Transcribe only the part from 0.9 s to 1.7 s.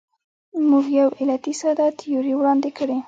یو علتي